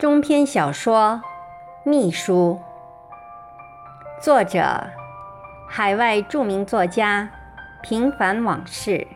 [0.00, 1.20] 中篇小说
[1.90, 2.58] 《秘书》，
[4.24, 4.88] 作者：
[5.68, 7.28] 海外著名作家
[7.82, 9.06] 平凡往事，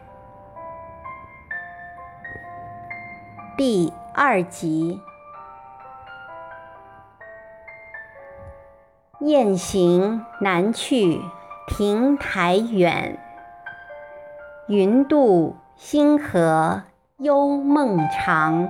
[3.57, 5.01] 第二集。
[9.21, 11.19] 雁行南去
[11.67, 13.19] 亭台远，
[14.69, 16.83] 云渡星河
[17.17, 18.69] 幽梦长。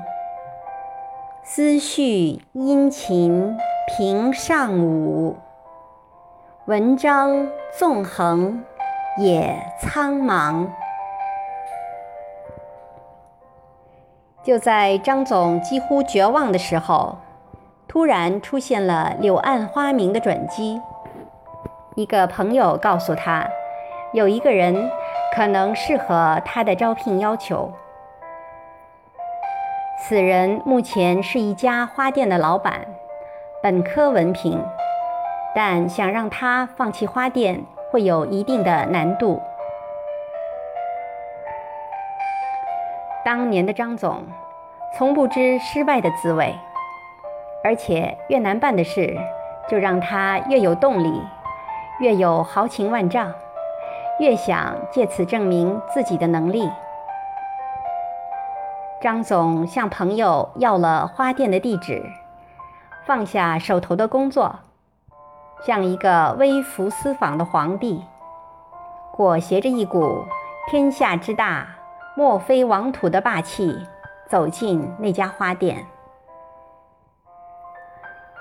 [1.47, 3.55] 思绪殷勤
[3.87, 5.37] 平上午，
[6.65, 7.47] 文章
[7.79, 8.65] 纵横
[9.19, 10.66] 也苍茫。
[14.43, 17.19] 就在张总几乎绝望的时候，
[17.87, 20.80] 突然出现了柳暗花明的转机。
[21.95, 23.47] 一个朋友告诉他，
[24.15, 24.91] 有一个人
[25.37, 27.71] 可能适合他的招聘要求。
[30.07, 32.87] 此人目前是一家花店的老板，
[33.63, 34.63] 本科文凭，
[35.55, 39.41] 但想让他放弃花店会有一定的难度。
[43.24, 44.23] 当年的张总
[44.95, 46.55] 从不知失败的滋味，
[47.65, 49.16] 而且越难办的事，
[49.71, 51.18] 就让他越有动力，
[52.01, 53.33] 越有豪情万丈，
[54.21, 56.71] 越想借此证明自己的能力。
[59.05, 62.10] 张总向朋友要了花店的地址，
[63.05, 64.61] 放下手头的工作，
[65.66, 68.03] 像一个微服私访的皇帝，
[69.12, 70.25] 裹挟着一股
[70.71, 71.69] 天下之大，
[72.16, 73.78] 莫非王土的霸气，
[74.27, 75.84] 走进那家花店。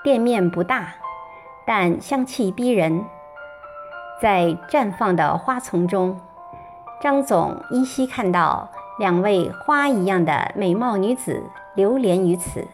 [0.02, 0.94] 店面不大，
[1.67, 3.03] 但香气逼人，
[4.22, 6.17] 在绽放的花丛中，
[7.02, 8.70] 张总依稀看到。
[8.97, 12.67] 两位花一样的美貌女子流连于此，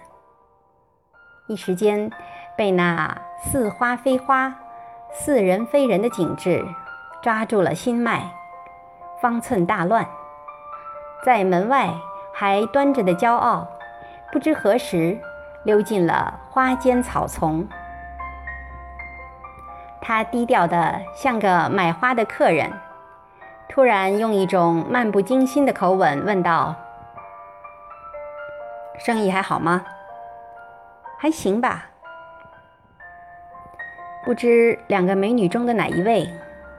[1.48, 2.12] 一时间
[2.58, 4.54] 被那似花非花、
[5.14, 6.66] 似人非人的景致
[7.22, 8.32] 抓住了心脉，
[9.22, 10.06] 方寸大乱。
[11.26, 11.94] 在门外
[12.34, 13.66] 还端着的骄傲，
[14.32, 15.18] 不知何时
[15.64, 17.66] 溜进了花间草丛。
[20.02, 22.70] 他低调的像个买花的客人。
[23.70, 26.76] 突然用一种漫不经心的口吻问道
[28.98, 29.86] ：“生意还好吗？
[31.20, 31.86] 还行吧。
[34.26, 36.28] 不知两个美女中的哪一位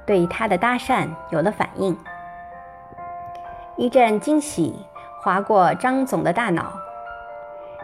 [0.05, 1.97] 对他的搭讪有了反应？
[3.77, 4.85] 一阵惊喜
[5.23, 6.73] 划过张总的大脑，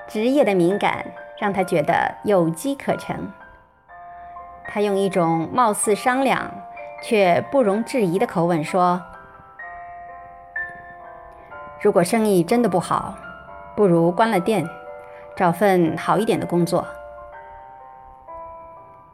[0.08, 1.06] 职业的敏感
[1.38, 3.16] 让他觉得有机可乘。
[4.66, 6.50] 他用一种貌似商量。”
[7.08, 9.00] 却不容置疑的口吻说
[11.80, 13.14] ：“如果生意真的不好，
[13.76, 14.68] 不如关了店，
[15.36, 16.84] 找份好一点的工作。”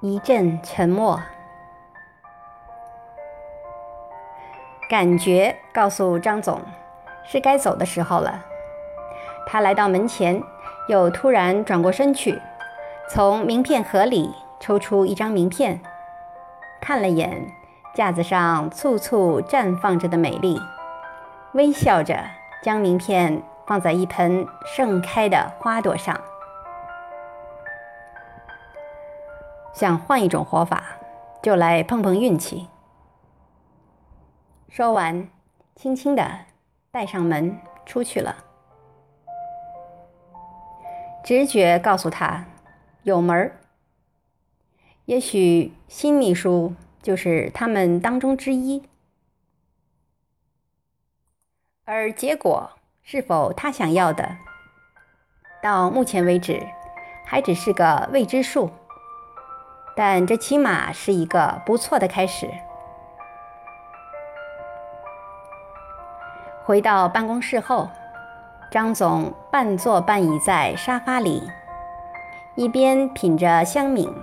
[0.00, 1.20] 一阵沉默，
[4.88, 6.62] 感觉告诉张总
[7.26, 8.42] 是该走的时候了。
[9.46, 10.42] 他来到门前，
[10.88, 12.40] 又突然转过身去，
[13.10, 15.78] 从名片盒里抽出一张名片，
[16.80, 17.54] 看了眼。
[17.94, 20.58] 架子上簇簇绽放着的美丽，
[21.52, 22.24] 微笑着
[22.62, 26.18] 将名片放在一盆盛开的花朵上，
[29.74, 30.82] 想换一种活法，
[31.42, 32.68] 就来碰碰运气。
[34.70, 35.28] 说完，
[35.74, 36.26] 轻轻的
[36.90, 38.36] 带上门出去了。
[41.22, 42.46] 直觉告诉他，
[43.02, 43.58] 有门儿。
[45.04, 46.72] 也许新秘书。
[47.02, 48.88] 就是他们当中之一，
[51.84, 52.70] 而结果
[53.02, 54.36] 是否他想要的，
[55.60, 56.64] 到目前为止
[57.26, 58.70] 还只是个未知数。
[59.94, 62.48] 但这起码是一个不错的开始。
[66.64, 67.90] 回到办公室后，
[68.70, 71.42] 张总半坐半倚在沙发里，
[72.54, 74.14] 一边品着香茗，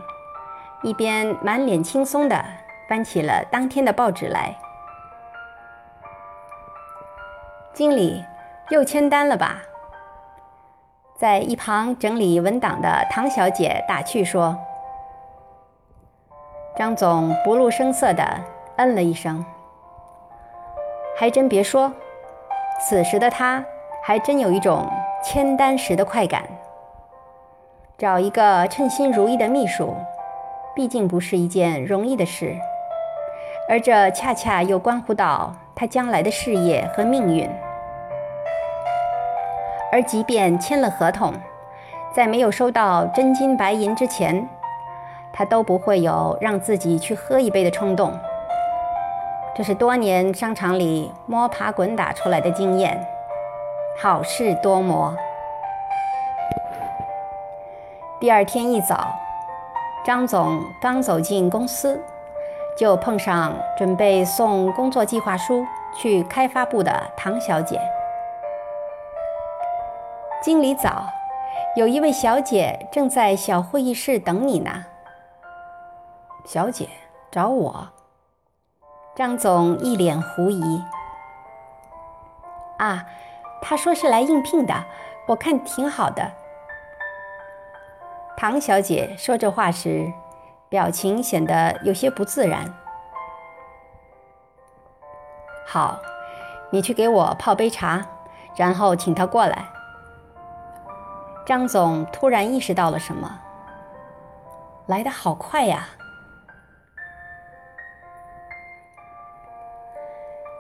[0.81, 2.58] 一边满脸轻松的。
[2.89, 4.53] 翻起了当天的报纸来。
[7.71, 8.25] 经理
[8.69, 9.61] 又签单了吧？
[11.15, 14.57] 在一旁整理文档的唐小姐打趣说。
[16.75, 18.23] 张总不露声色地
[18.77, 19.45] 嗯了一声。
[21.17, 21.91] 还真别说，
[22.81, 23.63] 此时的他
[24.01, 24.89] 还真有一种
[25.21, 26.43] 签单时的快感。
[27.97, 29.93] 找一个称心如意的秘书，
[30.73, 32.57] 毕竟不是一件容易的事。
[33.69, 37.47] 而这恰恰又关乎到他将来的事业和命运。
[39.91, 41.31] 而即便签了合同，
[42.11, 44.49] 在没有收到真金白银之前，
[45.31, 48.11] 他都不会有让自己去喝一杯的冲动。
[49.55, 52.99] 这是多年商场里摸爬滚打出来的经验，
[54.01, 55.15] 好事多磨。
[58.19, 59.13] 第二天一早，
[60.03, 62.01] 张总刚走进公司，
[62.79, 67.77] 就碰上准备送工作计划书去开发部的唐小姐。
[70.41, 71.03] 经理早，
[71.75, 74.85] 有一位小姐正在小会议室等你呢。
[76.45, 76.87] 小姐
[77.29, 77.89] 找我？
[79.13, 80.81] 张总一脸狐疑。
[82.77, 83.05] 啊，
[83.61, 84.73] 他说是来应聘的，
[85.27, 86.31] 我看挺好的。
[88.37, 90.09] 唐小姐说这话时，
[90.69, 92.71] 表情显得有些不自然。
[95.65, 95.99] 好，
[96.69, 98.05] 你去给我泡杯茶，
[98.55, 99.65] 然后请他过来。
[101.45, 103.39] 张总突然意识到了什么，
[104.85, 105.87] 来得好快呀！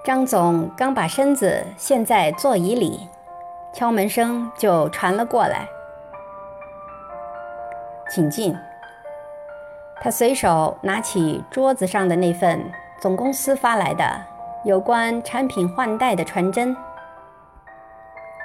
[0.03, 3.07] 张总刚把身子陷在座椅里，
[3.71, 5.67] 敲门声就传了过来。
[8.09, 8.57] 请进。
[10.01, 14.05] 他随手拿起桌子上的那份总公司发来的
[14.63, 16.75] 有关产品换代的传真，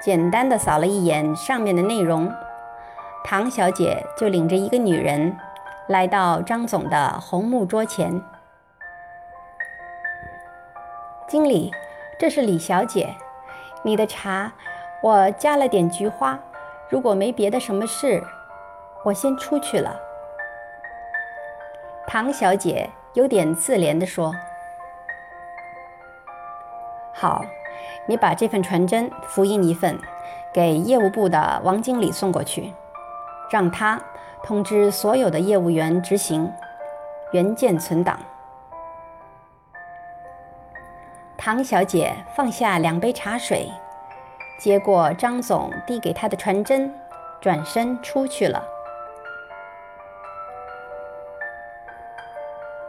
[0.03, 2.33] 简单的扫了一眼上面的内容，
[3.25, 5.37] 唐小姐就领着一个女人
[5.89, 8.21] 来到张总的红木桌前。
[11.29, 11.73] 经理，
[12.19, 13.15] 这是李小姐，
[13.83, 14.53] 你的茶
[15.03, 16.39] 我加了点菊花，
[16.89, 18.23] 如果没别的什么事。
[19.05, 20.01] 我先出去了。”
[22.07, 24.35] 唐小姐有点自怜地说。
[27.13, 27.45] “好，
[28.07, 29.99] 你把这份传真复印一份，
[30.53, 32.73] 给业务部的王经理送过去，
[33.51, 34.01] 让他
[34.43, 36.53] 通知所有的业务员执行，
[37.33, 38.19] 原件存档。”
[41.37, 43.71] 唐小姐放下两杯茶水，
[44.59, 46.95] 接过张总递给她的传真，
[47.41, 48.63] 转身出去了。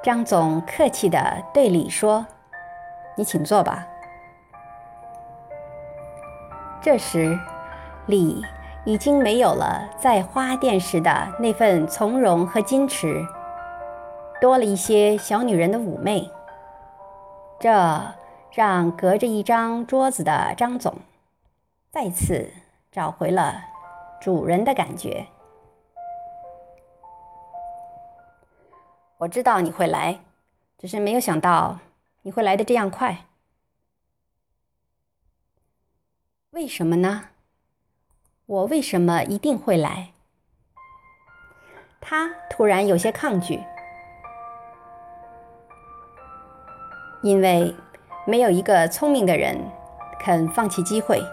[0.06, 2.24] 张总客气地对李说
[3.18, 3.88] ：“你请坐吧。”
[6.80, 7.36] 这时，
[8.06, 8.40] 李
[8.86, 13.26] 已经没有了在花店时的那份从容和矜持，
[14.40, 16.30] 多了一些小女人的妩媚。
[17.60, 18.00] 这
[18.52, 20.94] 让隔着一张桌子的张总
[21.92, 22.52] 再次
[22.92, 23.56] 找回了
[24.22, 25.26] 主人的感觉。
[29.20, 30.20] 我知道你会来，
[30.78, 31.80] 只是没有想到
[32.24, 33.26] 你会来的这样快。
[36.50, 37.30] 为什么呢？
[38.46, 40.12] 我为什么一定会来？
[42.02, 43.64] 他突然有些抗拒，
[47.24, 47.74] 因为
[48.28, 49.58] 没有一个聪明的人
[50.20, 51.24] 肯放弃机会。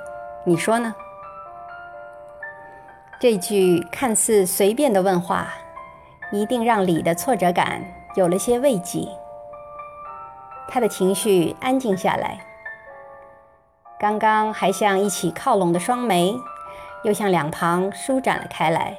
[0.46, 0.94] 你说呢？
[3.20, 5.52] 这句看似随便的问话。
[6.32, 7.82] 一定让李的挫折感
[8.14, 9.06] 有了些慰藉，
[10.66, 12.38] 他的情绪安静下来。
[13.98, 16.34] 刚刚还像一起靠拢的双眉，
[17.04, 18.96] 又向两旁舒展了开来。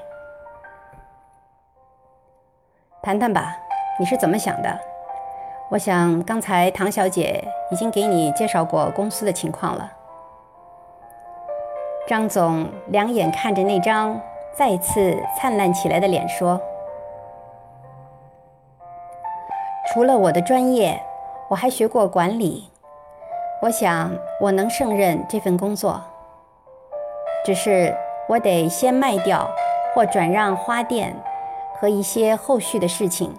[3.02, 3.58] 谈谈吧，
[4.00, 4.80] 你是怎么想的？
[5.72, 9.92] 我想刚才唐小姐已经给你介绍过公司的情况了。
[12.08, 14.22] 张总两眼看着那张
[14.54, 16.62] 再次灿烂起来的脸说。
[19.94, 21.00] 除了我的专业，
[21.48, 22.68] 我还学过管理。
[23.62, 26.02] 我想我能胜任这份工作。
[27.46, 27.96] 只是
[28.28, 29.48] 我得先卖掉
[29.94, 31.16] 或转让花店
[31.76, 33.36] 和一些后续的事情，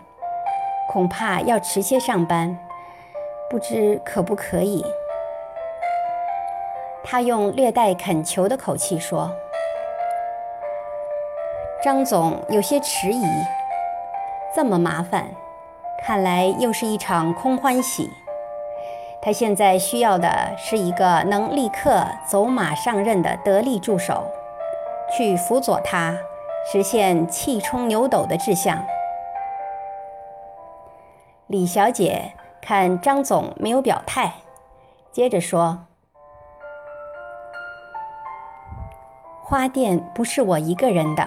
[0.88, 2.56] 恐怕要迟些上班，
[3.50, 4.86] 不知可不可以？
[7.02, 9.28] 他用略带恳求的口气说。
[11.82, 13.24] 张总有些迟疑，
[14.54, 15.26] 这么麻烦。
[16.06, 18.10] 看来又是一场空欢喜。
[19.22, 24.24] 他现在需要的是一个能立刻走马上任的得力助手，
[25.16, 26.14] 去辅佐他
[26.70, 28.84] 实现气冲牛斗的志向。
[31.46, 34.34] 李小姐看张总没有表态，
[35.10, 35.86] 接着说
[39.42, 41.26] ：“花店不是我一个人的，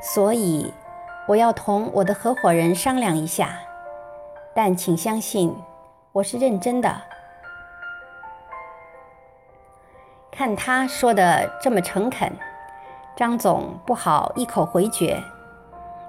[0.00, 0.72] 所以
[1.26, 3.50] 我要同我的合伙人商量一下。”
[4.60, 5.54] 但请相信，
[6.10, 6.92] 我是认真的。
[10.32, 12.36] 看他说的这么诚恳，
[13.14, 15.22] 张总不好一口回绝，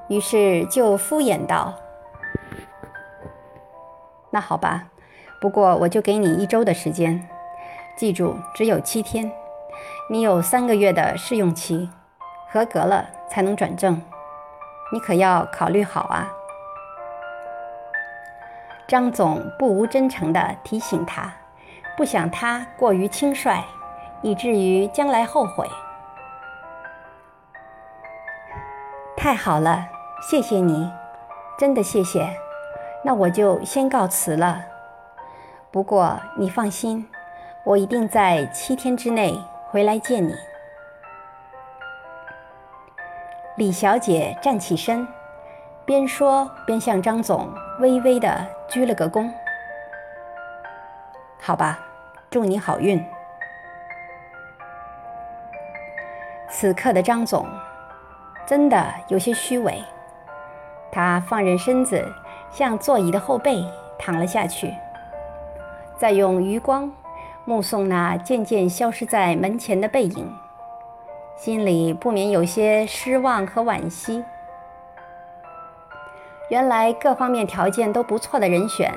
[0.07, 1.75] 于是就敷衍道
[4.33, 4.87] ：“那好吧，
[5.39, 7.29] 不过我就给你一周的时间，
[7.95, 9.31] 记住只有七天，
[10.09, 11.87] 你有三个月的试用期，
[12.51, 14.01] 合格了才能转正，
[14.91, 16.33] 你可要考虑好啊。”
[18.89, 21.31] 张总不无真诚地提醒他，
[21.95, 23.63] 不想他过于轻率，
[24.23, 25.69] 以至于将来后悔。
[29.15, 29.85] 太好了，
[30.27, 30.91] 谢谢你，
[31.55, 32.27] 真的谢谢。
[33.05, 34.59] 那我就先告辞了。
[35.69, 37.07] 不过你放心，
[37.63, 40.33] 我一定在七天之内回来见你。
[43.55, 45.07] 李小姐站起身，
[45.85, 49.31] 边说边向张总微微的鞠了个躬。
[51.39, 51.79] 好吧，
[52.29, 53.01] 祝你好运。
[56.49, 57.47] 此刻的张总。
[58.45, 59.79] 真的有些虚伪，
[60.91, 62.03] 他放任身子
[62.49, 63.63] 向座椅的后背
[63.99, 64.73] 躺了下去，
[65.95, 66.91] 再用余光
[67.45, 70.35] 目送那渐渐消失在门前的背影，
[71.37, 74.25] 心里不免有些失望和惋惜。
[76.49, 78.91] 原来各方面条件都不错的人选，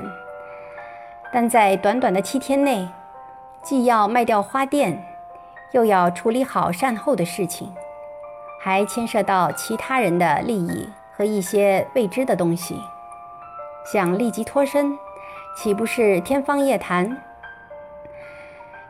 [1.31, 2.87] 但在短短的七天内，
[3.61, 5.03] 既要卖掉花店，
[5.71, 7.71] 又要处理好善后的事情。
[8.59, 12.79] 还牵涉到其他人的利益和一些未知的东西，
[13.85, 14.97] 想立即脱身，
[15.57, 17.17] 岂不是天方夜谭？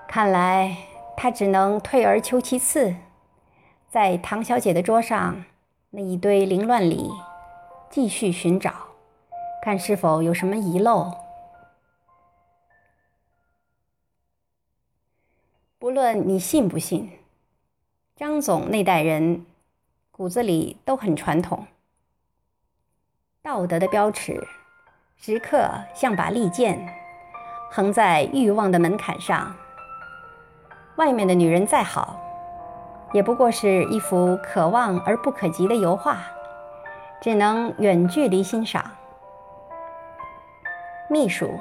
[0.07, 0.77] 看来
[1.17, 2.93] 他只能退而求其次，
[3.89, 5.43] 在唐小姐的桌上
[5.89, 7.09] 那一堆凌乱里
[7.93, 8.73] 继续寻找，
[9.61, 11.13] 看是否有什么遗漏。
[15.77, 17.11] 不论你信不信，
[18.15, 19.45] 张总那代人。
[20.09, 21.67] 骨子里都很传统，
[23.43, 24.47] 道德的标尺
[25.15, 26.87] 时刻像把利剑，
[27.69, 29.55] 横在欲望的门槛上。
[30.95, 32.19] 外面的女人再好，
[33.13, 36.23] 也不过是一幅可望而不可及的油画，
[37.23, 38.83] 只能远距离欣赏。
[41.09, 41.57] 秘书，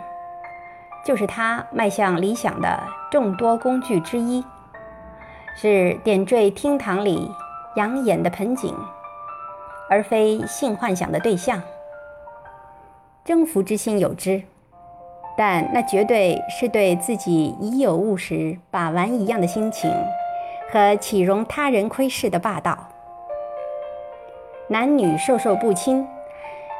[1.06, 4.44] 就是他迈向理想的众多工具之一，
[5.54, 7.30] 是点缀厅堂里。
[7.76, 8.76] 养眼的盆景，
[9.88, 11.62] 而非性幻想的对象。
[13.24, 14.42] 征服之心有之，
[15.38, 19.90] 但那绝对是对自己已有物时把玩一样的心情，
[20.70, 22.91] 和岂容他人窥视的霸道。
[24.72, 26.08] 男女授受不亲，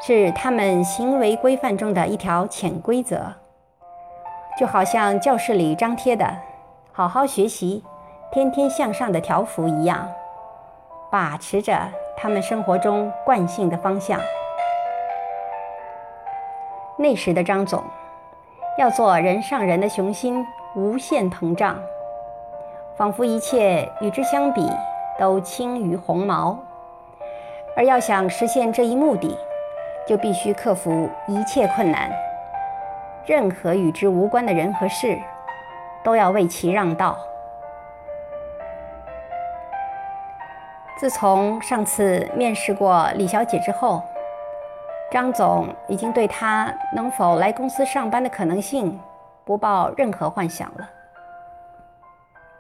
[0.01, 3.35] 是他们行为规范中的一条潜规则，
[4.59, 6.27] 就好像教室里张贴的
[6.91, 7.85] “好好学习，
[8.33, 10.09] 天天向上”的条幅一样。
[11.11, 11.79] 把持着
[12.17, 14.19] 他们生活中惯性的方向。
[16.97, 17.85] 那时的张总，
[18.79, 20.43] 要做人上人的雄心
[20.75, 21.77] 无限膨胀，
[22.97, 24.67] 仿佛一切与之相比
[25.19, 26.59] 都轻于鸿毛。
[27.77, 29.37] 而要想实现这一目的，
[30.07, 32.11] 就必须克服一切困难，
[33.25, 35.19] 任何与之无关的人和事，
[36.05, 37.17] 都要为其让道。
[40.99, 44.03] 自从上次面试过李小姐之后，
[45.11, 49.01] 张总已经对她能否来公司上班的可能性
[49.45, 50.89] 不抱任何幻想了。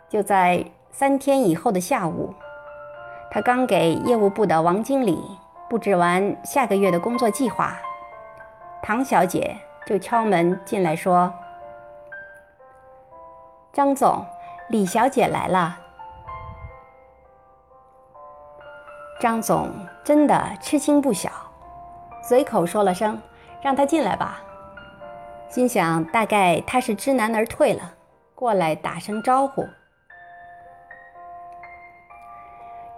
[0.08, 2.34] 就在三天以后的下午，
[3.34, 5.18] 他刚给业务部的王经理
[5.66, 7.74] 布置完下个月的工作计划，
[8.82, 11.32] 唐小姐就敲门进来说
[13.72, 14.22] ：“张总，
[14.68, 15.78] 李小姐来了。”
[19.18, 19.70] 张总
[20.04, 21.30] 真的吃惊不小，
[22.22, 23.18] 随口说了声
[23.64, 24.42] “让他进来吧”，
[25.48, 27.94] 心想大概他是知难而退了，
[28.34, 29.66] 过来打声招呼。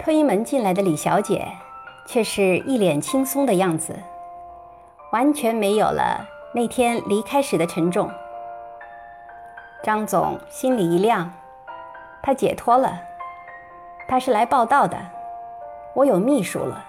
[0.04, 1.49] 推门进来的李小姐
[2.04, 3.99] 却是一脸轻松的样子，
[5.12, 8.11] 完全没有了那天离开时的沉重。
[9.82, 11.32] 张总心里一亮，
[12.23, 13.00] 他解脱了，
[14.06, 14.99] 他是来报道的。
[15.94, 16.84] 我有秘书了，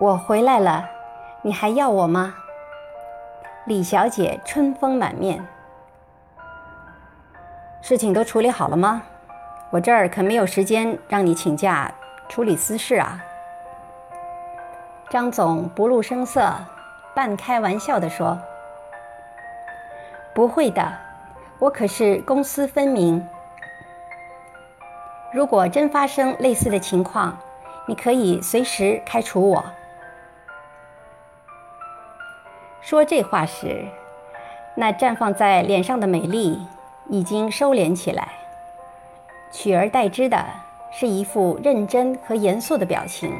[0.00, 0.84] 我回来了，
[1.42, 2.34] 你还要我吗？
[3.66, 5.46] 李小姐春风满面。
[7.80, 9.00] 事情都处理好了吗？
[9.70, 11.92] 我这儿可没有时间让你请假
[12.28, 13.22] 处理私事啊。
[15.10, 16.52] 张总不露声色，
[17.14, 18.38] 半开玩笑地说
[20.34, 20.90] ：“不会的，
[21.58, 23.26] 我可是公私分明。”
[25.32, 27.36] 如果真发生类似的情况，
[27.86, 29.64] 你可以随时开除我。”
[32.80, 33.84] 说这话时，
[34.74, 36.58] 那绽放在脸上的美丽
[37.08, 38.28] 已经收敛起来，
[39.50, 40.44] 取而代之的
[40.92, 43.32] 是一副认真和严肃的表情。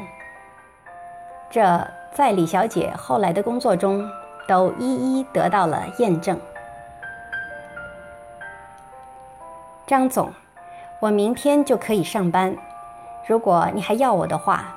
[1.49, 4.07] 这在李小姐后来的工作中
[4.47, 6.39] 都一一得到了验证。
[9.87, 10.31] 张总，
[10.99, 12.55] 我明天就可以上班，
[13.27, 14.75] 如果你还要我的话，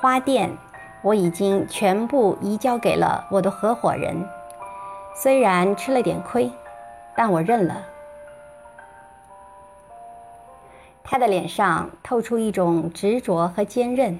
[0.00, 0.50] 花店。
[1.02, 4.26] 我已经全部移交给了我的合伙人，
[5.14, 6.50] 虽然吃了点亏，
[7.14, 7.76] 但我认了。
[11.08, 14.18] 他的脸上透出一种执着和坚韧，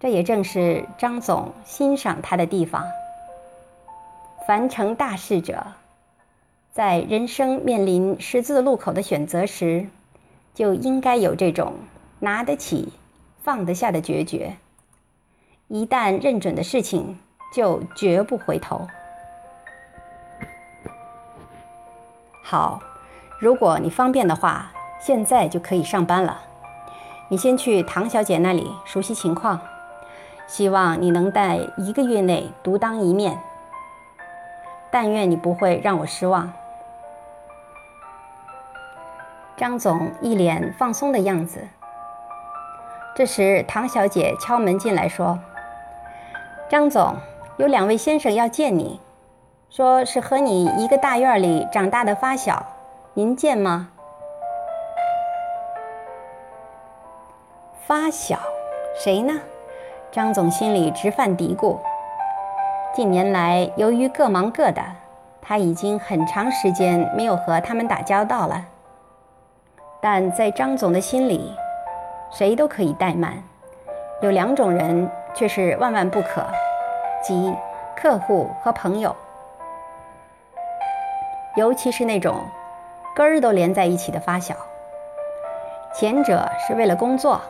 [0.00, 2.82] 这也正是张总欣赏他的地方。
[4.46, 5.66] 凡成大事者，
[6.72, 9.86] 在人生面临十字路口的选择时，
[10.54, 11.74] 就应该有这种
[12.18, 12.92] 拿得起、
[13.42, 14.56] 放得下的决绝。
[15.68, 17.18] 一旦认准的事情，
[17.54, 18.88] 就绝不回头。
[22.42, 22.82] 好，
[23.38, 26.42] 如果你方便的话，现在就可以上班了。
[27.28, 29.58] 你先去唐小姐那里熟悉情况，
[30.46, 33.38] 希望你能在一个月内独当一面。
[34.92, 36.52] 但愿你不会让我失望。
[39.56, 41.68] 张总一脸放松的样子。
[43.14, 45.38] 这时，唐小姐敲门进来，说。
[46.68, 47.16] 张总，
[47.56, 49.00] 有两位先生要见你，
[49.68, 52.66] 说是和你一个大院里长大的发小，
[53.14, 53.90] 您见吗？
[57.90, 58.38] 发小，
[58.94, 59.34] 谁呢？
[60.12, 61.76] 张总心里直犯嘀咕。
[62.94, 64.80] 近年来，由于各忙各的，
[65.42, 68.64] 他已经很长时间没有和他们打交道了。
[70.00, 71.52] 但在张总的心里，
[72.30, 73.42] 谁都可以怠慢，
[74.22, 75.10] 有两种人。
[75.34, 76.44] 却是万万不可，
[77.22, 77.52] 即
[77.96, 79.14] 客户和朋友，
[81.56, 82.36] 尤其是那种
[83.16, 84.54] 根儿都连在一起的发小。
[85.92, 87.40] 前者是为了工作，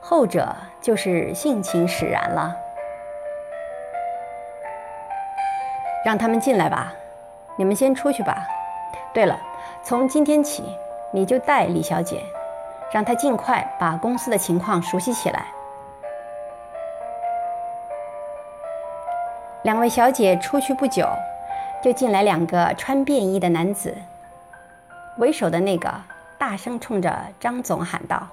[0.00, 2.56] 后者就是性情使然了。
[6.04, 6.92] 让他们进来吧，
[7.56, 8.46] 你们先出去吧。
[9.12, 9.38] 对了，
[9.84, 10.64] 从今天起，
[11.12, 12.22] 你就带李小姐，
[12.90, 15.44] 让她尽快把公司的情况熟悉起来。
[19.62, 21.06] 两位小姐出去不久，
[21.82, 23.94] 就进来两个穿便衣的男子。
[25.18, 25.92] 为首的那个
[26.38, 28.26] 大声冲着张总喊道：“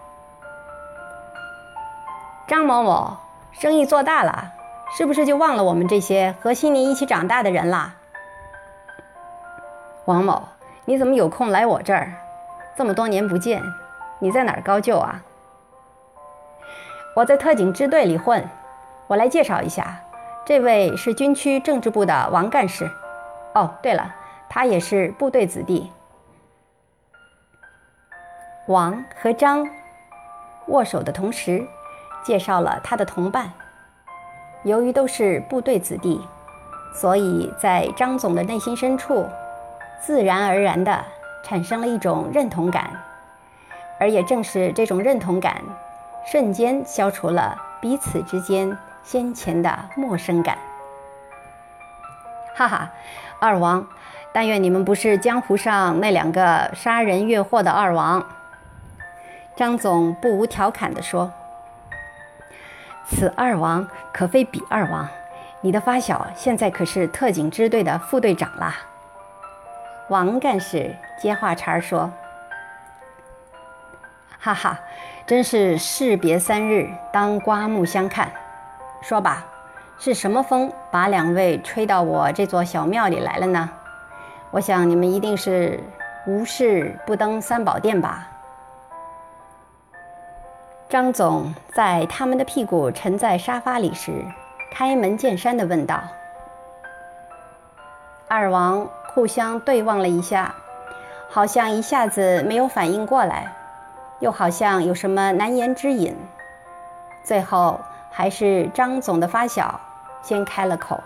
[2.47, 3.17] 张某某，
[3.51, 4.53] 生意做大了，
[4.95, 7.95] 是不是就忘了我们这些和新年一起长大的人了？”
[10.05, 10.47] 王某，
[10.85, 12.13] 你怎么有空来我这儿？
[12.77, 13.61] 这么多年不见，
[14.19, 15.21] 你在哪儿高就啊？
[17.17, 18.47] 我在特警支队里混，
[19.07, 19.99] 我来介绍一下。
[20.45, 22.89] 这位是军区政治部的王干事。
[23.55, 24.15] 哦，对了，
[24.47, 25.91] 他也是部队子弟。
[28.67, 29.67] 王和张
[30.67, 31.67] 握手的同时，
[32.27, 33.49] 介绍了他的同伴。
[34.63, 36.19] 由于都是部队子弟，
[36.93, 39.25] 所以在张总的内心深处，
[40.05, 41.05] 自然而然地
[41.41, 42.91] 产生了一种认同感。
[43.97, 45.61] 而也正是这种认同感，
[46.25, 48.77] 瞬间消除了彼此之间。
[49.03, 50.57] 先前的陌生感，
[52.57, 52.91] 哈哈，
[53.39, 53.87] 二王，
[54.33, 58.21] 但愿你们不是江湖上那两个杀人越货的二王。
[59.55, 61.31] 张总不无调侃地说
[63.09, 65.07] ：“此二王可非彼二王，
[65.61, 68.75] 你的发小现在可是特警支队的副队长啦。”
[70.09, 72.11] 王干事接话茬说
[74.39, 74.79] ：“哈哈，
[75.25, 78.29] 真是士别三日，当刮目相看。”
[79.01, 79.45] 说吧，
[79.99, 83.69] 是什么风把两位吹到我这座小庙里来了呢？
[84.51, 85.79] 我想你们一定是
[86.25, 88.27] 无事不登三宝殿吧？
[90.89, 94.25] 张总在他们的屁股沉在沙发里时，
[94.71, 96.01] 开门见山地问道。
[98.29, 100.55] 二王互相对望了一下，
[101.29, 103.53] 好像一下子没有反应过来，
[104.19, 106.15] 又好像有什么难言之隐，
[107.23, 107.79] 最后。
[108.09, 109.79] 还是张总的发小
[110.23, 110.99] 先开了口，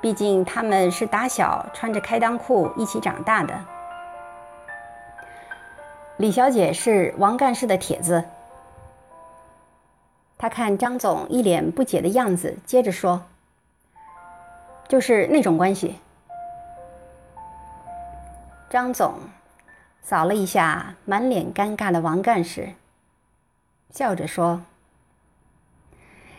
[0.00, 3.52] 毕竟他们是打小穿着开裆裤一起长大的。
[6.22, 8.22] 李小姐是王干事的帖子，
[10.38, 13.20] 他看张总一脸不解的样子，接着说
[14.86, 15.96] ：“就是那种关系。”
[18.70, 19.14] 张总
[20.00, 22.68] 扫了一下满脸尴尬的王干事，
[23.90, 24.62] 笑着说：“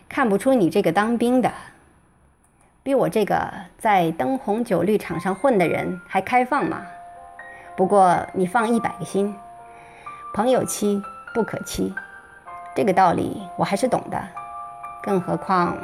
[0.08, 1.52] 看不出你这个当兵的，
[2.84, 6.86] 比我这个在灯红酒绿场上混的人还开放嘛。
[7.76, 9.36] 不过你放一百个心，
[10.34, 11.00] 朋友妻
[11.32, 11.94] 不可欺，
[12.76, 14.20] 这个道理我还是懂的。
[15.04, 15.78] 更何况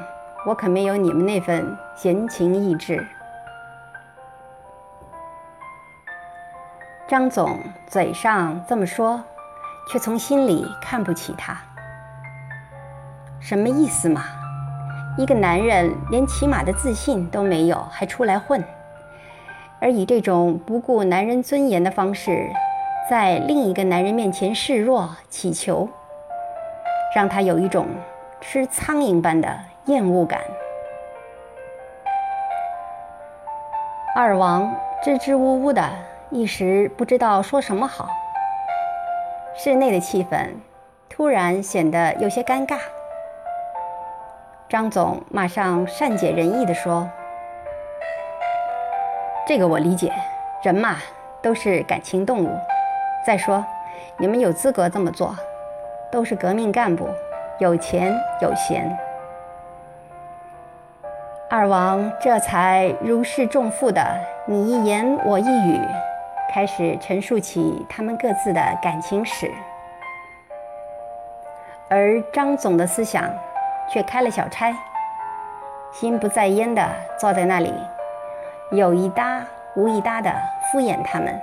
[0.43, 3.05] 我可没有你们那份闲情逸致。”
[7.07, 9.21] 张总嘴上这么说，
[9.88, 11.55] 却从心里看不起他。
[13.39, 14.23] 什么意思嘛？
[15.15, 18.63] 一个男人连起码的自信都没有，还出来混，
[19.79, 22.49] 而以这种不顾男人尊严的方式，
[23.10, 25.89] 在另一个男人面前示弱乞求，
[27.15, 27.88] 让他有一种
[28.39, 30.39] 吃苍蝇般的厌恶感。
[34.15, 35.84] 二王支支吾吾的。
[36.32, 38.08] 一时不知道说什么好，
[39.56, 40.50] 室内的气氛
[41.10, 42.78] 突然显得有些尴尬。
[44.69, 47.10] 张总马上善解人意地说
[49.48, 50.13] ：“这个我理解，
[50.62, 50.98] 人嘛
[51.41, 52.56] 都是感情动物。
[53.25, 53.63] 再说，
[54.17, 55.36] 你们有资格这么做，
[56.12, 57.10] 都是革命干部，
[57.60, 58.97] 有钱有闲。”
[61.49, 64.01] 二王这才如释重负的
[64.45, 65.79] 你一言我一语。
[66.51, 69.51] 开始陈述起他们各自的感情史，
[71.88, 73.29] 而张总的思想
[73.88, 74.73] 却开了小差，
[75.93, 76.84] 心不在焉的
[77.19, 77.71] 坐在那里，
[78.71, 79.43] 有一搭
[79.75, 80.34] 无一搭的
[80.71, 81.39] 敷衍他们。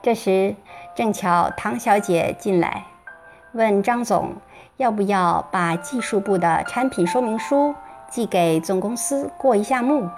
[0.00, 0.54] 这时
[0.94, 2.84] 正巧唐小姐进来，
[3.52, 4.36] 问张总
[4.76, 7.74] 要不要把技术部的产品说明书
[8.08, 10.08] 寄给总公司过一下目。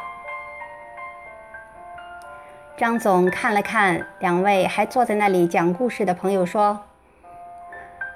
[2.76, 6.80] 张总看了看两位还坐在那里讲故事的朋友，说：“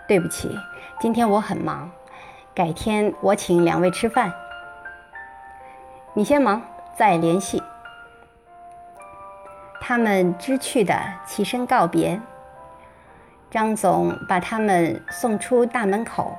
[0.07, 0.59] 对不起，
[1.01, 1.91] 今天我很忙，
[2.55, 4.33] 改天我请两位吃饭。
[6.13, 6.63] 你先忙，
[6.97, 7.63] 再联系。”
[9.87, 12.19] 他们知趣的起身告别。
[13.51, 16.35] 张总把他们送出大门口，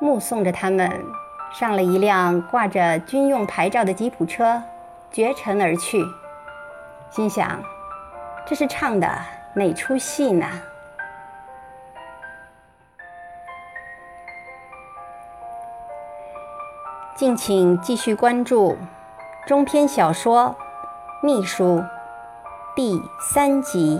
[0.00, 0.90] 目送着他们
[1.52, 4.62] 上了一辆挂着军用牌照的吉普车，
[5.12, 6.02] 绝尘而去。
[7.10, 7.62] 心想，
[8.46, 9.06] 这是唱的
[9.54, 10.46] 哪出戏呢？
[17.14, 18.74] 敬请继续关注
[19.46, 20.56] 中篇小说
[21.24, 21.78] 《秘书》
[22.76, 23.98] 第三集。